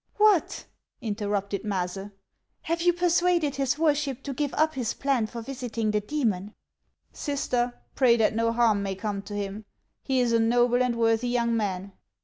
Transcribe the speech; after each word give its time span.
"What!" 0.15 0.65
interrupted 1.09 1.61
Maase," 1.63 2.11
have 2.63 2.81
you 2.81 2.91
persuaded 2.91 3.57
his 3.57 3.77
worship 3.77 4.23
to 4.23 4.33
give 4.33 4.51
up 4.55 4.73
his 4.73 4.95
plan 4.95 5.27
for 5.27 5.43
visiting 5.43 5.91
the 5.91 6.01
demon?"" 6.01 6.55
Sister, 7.23 7.79
pray 7.93 8.17
that 8.17 8.35
no 8.35 8.51
harm 8.51 8.81
may 8.81 8.95
come 8.95 9.21
to 9.21 9.35
him. 9.35 9.63
He 10.01 10.19
is 10.19 10.33
a 10.33 10.39
noble 10.39 10.81
and 10.81 10.95
worthy 10.95 11.27
young 11.27 11.55
man. 11.55 11.91